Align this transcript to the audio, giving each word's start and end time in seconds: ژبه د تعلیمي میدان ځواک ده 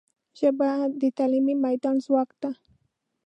ژبه 0.39 0.69
د 1.01 1.03
تعلیمي 1.17 1.55
میدان 1.65 1.95
ځواک 2.05 2.29
ده 2.41 2.51